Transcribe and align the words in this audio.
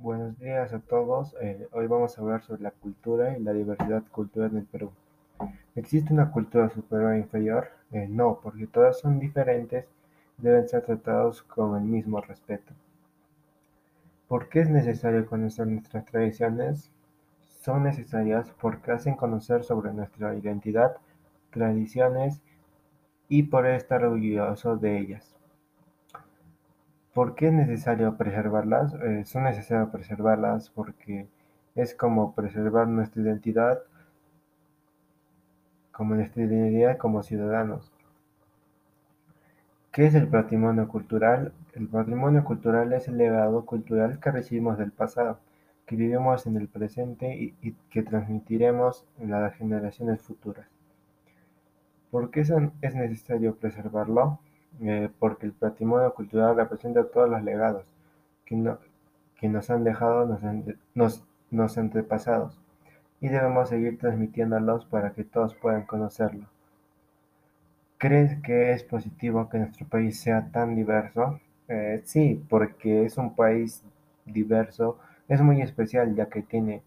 Buenos 0.00 0.38
días 0.38 0.72
a 0.72 0.78
todos. 0.78 1.34
Eh, 1.40 1.66
hoy 1.72 1.88
vamos 1.88 2.16
a 2.16 2.22
hablar 2.22 2.40
sobre 2.42 2.62
la 2.62 2.70
cultura 2.70 3.36
y 3.36 3.42
la 3.42 3.52
diversidad 3.52 4.04
cultural 4.12 4.52
en 4.52 4.58
el 4.58 4.64
Perú. 4.64 4.92
¿Existe 5.74 6.14
una 6.14 6.30
cultura 6.30 6.68
superior 6.68 7.14
e 7.14 7.18
inferior? 7.18 7.68
Eh, 7.90 8.06
no, 8.08 8.38
porque 8.40 8.68
todas 8.68 9.00
son 9.00 9.18
diferentes 9.18 9.86
y 10.38 10.42
deben 10.42 10.68
ser 10.68 10.84
tratados 10.84 11.42
con 11.42 11.76
el 11.76 11.82
mismo 11.82 12.20
respeto. 12.20 12.72
¿Por 14.28 14.48
qué 14.48 14.60
es 14.60 14.70
necesario 14.70 15.26
conocer 15.26 15.66
nuestras 15.66 16.04
tradiciones? 16.04 16.92
Son 17.48 17.82
necesarias 17.82 18.54
porque 18.60 18.92
hacen 18.92 19.16
conocer 19.16 19.64
sobre 19.64 19.92
nuestra 19.92 20.36
identidad, 20.36 20.96
tradiciones 21.50 22.40
y 23.28 23.42
por 23.42 23.66
estar 23.66 24.04
orgulloso 24.04 24.76
de 24.76 24.96
ellas. 24.96 25.37
¿Por 27.18 27.34
qué 27.34 27.48
es 27.48 27.52
necesario 27.52 28.16
preservarlas? 28.16 28.94
Eh, 28.94 29.24
son 29.24 29.42
necesarias 29.42 29.88
preservarlas 29.90 30.70
porque 30.70 31.26
es 31.74 31.92
como 31.92 32.32
preservar 32.32 32.86
nuestra 32.86 33.20
identidad 33.20 33.80
como 35.90 36.14
nuestra 36.14 36.44
identidad 36.44 36.96
como 36.96 37.24
ciudadanos. 37.24 37.90
¿Qué 39.90 40.06
es 40.06 40.14
el 40.14 40.28
patrimonio 40.28 40.86
cultural? 40.86 41.52
El 41.74 41.88
patrimonio 41.88 42.44
cultural 42.44 42.92
es 42.92 43.08
el 43.08 43.18
legado 43.18 43.66
cultural 43.66 44.20
que 44.20 44.30
recibimos 44.30 44.78
del 44.78 44.92
pasado, 44.92 45.40
que 45.86 45.96
vivimos 45.96 46.46
en 46.46 46.56
el 46.56 46.68
presente 46.68 47.36
y, 47.36 47.56
y 47.62 47.72
que 47.90 48.04
transmitiremos 48.04 49.04
en 49.18 49.32
las 49.32 49.56
generaciones 49.56 50.22
futuras. 50.22 50.68
¿Por 52.12 52.30
qué 52.30 52.42
es 52.42 52.94
necesario 52.94 53.56
preservarlo? 53.56 54.38
Eh, 54.80 55.08
porque 55.18 55.46
el 55.46 55.52
patrimonio 55.52 56.14
cultural 56.14 56.56
representa 56.56 57.04
todos 57.04 57.28
los 57.28 57.42
legados 57.42 57.84
que, 58.44 58.56
nos 59.48 59.70
han 59.70 59.84
dejado 59.84 60.38
los 60.94 61.78
antepasados 61.78 62.58
y 63.20 63.28
debemos 63.28 63.68
seguir 63.68 63.98
transmitiéndolos 63.98 64.84
para 64.86 65.12
que 65.12 65.24
todos 65.24 65.54
puedan 65.54 65.84
conocerlo. 65.84 66.46
¿Crees 67.98 68.40
que 68.42 68.72
es 68.72 68.84
positivo 68.84 69.48
que 69.48 69.58
nuestro 69.58 69.86
país 69.86 70.20
sea 70.20 70.50
tan 70.52 70.76
diverso? 70.76 71.40
Eh, 71.66 72.00
sí, 72.04 72.42
porque 72.48 73.04
es 73.04 73.18
un 73.18 73.34
país 73.34 73.82
diverso, 74.24 74.98
es 75.28 75.40
muy 75.40 75.60
especial 75.62 76.14
ya 76.14 76.26
que 76.26 76.42
tiene, 76.42 76.82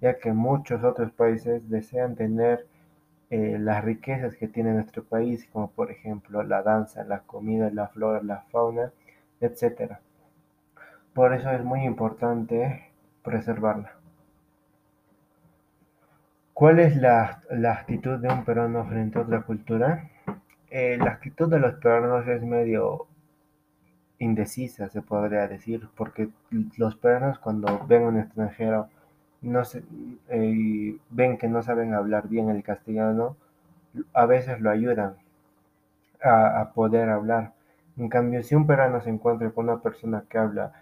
ya 0.00 0.18
que 0.18 0.32
muchos 0.32 0.82
otros 0.84 1.12
países 1.12 1.68
desean 1.70 2.16
tener 2.16 2.66
eh, 3.30 3.58
las 3.58 3.84
riquezas 3.84 4.36
que 4.36 4.48
tiene 4.48 4.72
nuestro 4.72 5.02
país, 5.04 5.48
como 5.52 5.70
por 5.70 5.90
ejemplo 5.90 6.42
la 6.42 6.62
danza, 6.62 7.04
la 7.04 7.20
comida, 7.20 7.70
la 7.72 7.88
flora, 7.88 8.22
la 8.22 8.42
fauna, 8.52 8.92
etc. 9.40 9.94
Por 11.12 11.34
eso 11.34 11.50
es 11.50 11.64
muy 11.64 11.84
importante 11.84 12.90
preservarla. 13.22 13.92
¿Cuál 16.52 16.78
es 16.78 16.96
la, 16.96 17.42
actitud 17.70 18.18
de 18.18 18.28
un 18.28 18.44
peruano 18.44 18.84
frente 18.86 19.18
a 19.18 19.22
otra 19.22 19.42
cultura? 19.42 20.08
Eh, 20.70 20.96
la 20.98 21.10
actitud 21.10 21.50
de 21.50 21.58
los 21.58 21.74
peruanos 21.74 22.26
es 22.28 22.42
medio 22.42 23.08
indecisa, 24.18 24.88
se 24.88 25.02
podría 25.02 25.48
decir, 25.48 25.88
porque 25.96 26.28
los 26.78 26.96
peruanos 26.96 27.38
cuando 27.40 27.84
ven 27.86 28.04
a 28.04 28.08
un 28.08 28.18
extranjero 28.20 28.88
no 29.46 29.62
eh, 30.28 30.98
ven 31.10 31.38
que 31.38 31.48
no 31.48 31.62
saben 31.62 31.94
hablar 31.94 32.28
bien 32.28 32.50
el 32.50 32.62
castellano, 32.62 33.36
a 34.12 34.26
veces 34.26 34.60
lo 34.60 34.70
ayudan 34.70 35.16
a, 36.22 36.72
poder 36.74 37.08
hablar. 37.08 37.52
En 37.96 38.08
cambio, 38.08 38.42
si 38.42 38.54
un 38.54 38.66
peruano 38.66 39.00
se 39.00 39.10
encuentra 39.10 39.50
con 39.50 39.68
una 39.68 39.80
persona 39.80 40.24
que 40.28 40.38
habla 40.38 40.72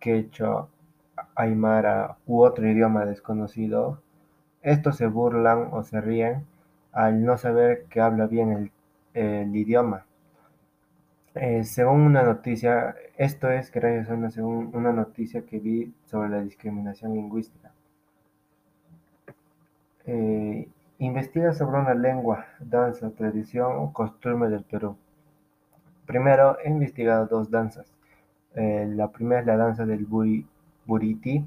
quechua, 0.00 0.68
aymara 1.34 2.16
u 2.26 2.42
otro 2.42 2.68
idioma 2.68 3.04
desconocido, 3.04 4.02
estos 4.62 4.96
se 4.96 5.06
burlan 5.06 5.68
o 5.72 5.82
se 5.84 6.00
ríen 6.00 6.46
al 6.92 7.24
no 7.24 7.38
saber 7.38 7.84
que 7.90 8.00
habla 8.00 8.26
bien 8.26 8.70
el, 9.14 9.56
idioma. 9.56 10.06
Eh, 11.34 11.64
según 11.64 12.00
una 12.02 12.22
noticia, 12.22 12.96
esto 13.16 13.50
es 13.50 13.70
gracias 13.70 14.10
a 14.10 14.14
una 14.44 14.92
noticia 14.92 15.42
que 15.46 15.58
vi 15.60 15.94
sobre 16.06 16.30
la 16.30 16.40
discriminación 16.42 17.14
lingüística. 17.14 17.72
Eh, 20.10 20.66
investiga 21.00 21.52
sobre 21.52 21.80
una 21.80 21.92
lengua, 21.92 22.46
danza, 22.60 23.10
tradición 23.10 23.72
o 23.76 23.92
costumbre 23.92 24.48
del 24.48 24.64
Perú. 24.64 24.96
Primero, 26.06 26.56
he 26.64 26.70
investigado 26.70 27.26
dos 27.26 27.50
danzas. 27.50 27.92
Eh, 28.54 28.86
la 28.88 29.12
primera 29.12 29.42
es 29.42 29.46
la 29.46 29.58
danza 29.58 29.84
del 29.84 30.06
buriti. 30.86 31.46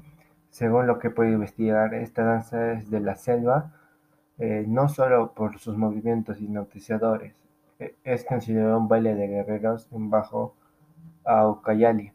Según 0.50 0.86
lo 0.86 1.00
que 1.00 1.08
he 1.08 1.10
podido 1.10 1.34
investigar, 1.34 1.92
esta 1.94 2.22
danza 2.22 2.74
es 2.74 2.88
de 2.88 3.00
la 3.00 3.16
selva, 3.16 3.72
eh, 4.38 4.64
no 4.68 4.88
solo 4.88 5.32
por 5.32 5.58
sus 5.58 5.76
movimientos 5.76 6.40
hipnotizadores. 6.40 7.34
es 8.04 8.24
considerado 8.24 8.78
un 8.78 8.86
baile 8.86 9.16
de 9.16 9.26
guerreros 9.26 9.88
en 9.90 10.08
Bajo 10.08 10.54
Aucayali. 11.24 12.12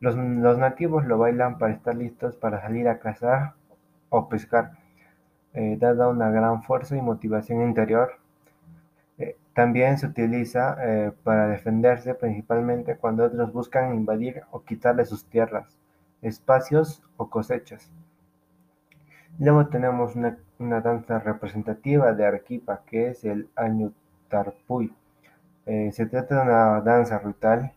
Los, 0.00 0.14
los 0.16 0.58
nativos 0.58 1.04
lo 1.06 1.18
bailan 1.18 1.58
para 1.58 1.74
estar 1.74 1.96
listos 1.96 2.36
para 2.36 2.60
salir 2.62 2.88
a 2.88 3.00
cazar 3.00 3.54
o 4.10 4.28
pescar. 4.28 4.77
Eh, 5.60 5.76
dada 5.76 6.06
una 6.06 6.30
gran 6.30 6.62
fuerza 6.62 6.96
y 6.96 7.02
motivación 7.02 7.62
interior. 7.62 8.12
Eh, 9.18 9.36
también 9.54 9.98
se 9.98 10.06
utiliza 10.06 10.76
eh, 10.80 11.10
para 11.24 11.48
defenderse 11.48 12.14
principalmente 12.14 12.96
cuando 12.96 13.24
otros 13.24 13.52
buscan 13.52 13.92
invadir 13.92 14.42
o 14.52 14.62
quitarle 14.62 15.04
sus 15.04 15.24
tierras, 15.24 15.76
espacios 16.22 17.02
o 17.16 17.28
cosechas. 17.28 17.90
Luego 19.40 19.66
tenemos 19.66 20.14
una, 20.14 20.38
danza 20.80 21.18
representativa 21.18 22.12
de 22.12 22.24
Arequipa 22.24 22.82
que 22.86 23.08
es 23.08 23.24
el 23.24 23.48
Añutarpuy. 23.56 24.94
se 25.66 26.06
trata 26.06 26.36
de 26.36 26.42
una 26.42 26.80
danza 26.82 27.18
ritual 27.18 27.72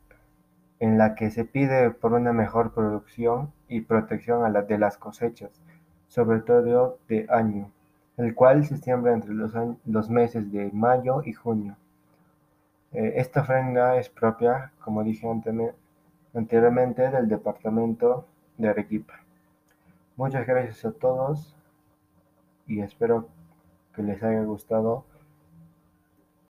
en 0.79 0.99
la 0.99 1.15
que 1.15 1.31
se 1.31 1.45
pide 1.45 1.89
por 1.89 2.13
una 2.13 2.31
mejor 2.31 2.73
producción 2.75 3.51
y 3.67 3.81
protección 3.81 4.53
de 4.67 4.77
las 4.77 4.97
cosechas 4.97 5.61
sobre 6.11 6.41
todo 6.41 6.97
de 7.07 7.25
año, 7.29 7.71
el 8.17 8.35
cual 8.35 8.65
se 8.65 8.75
siembra 8.75 9.13
entre 9.13 9.33
los, 9.33 10.09
meses 10.09 10.51
de 10.51 10.69
mayo 10.73 11.21
y 11.23 11.31
junio. 11.31 11.77
Eh, 12.91 13.13
esta 13.15 13.39
ofrenda 13.39 13.95
es 13.95 14.09
propia, 14.09 14.73
como 14.83 15.05
dije 15.05 15.25
anteriormente, 16.33 17.09
del 17.09 17.29
departamento 17.29 18.25
de 18.57 18.67
Arequipa. 18.67 19.21
Muchas 20.17 20.45
gracias 20.45 20.83
a 20.83 20.91
todos 20.91 21.55
y 22.67 22.81
espero 22.81 23.29
que 23.95 24.03
les 24.03 24.21
haya 24.21 24.43
gustado 24.43 25.05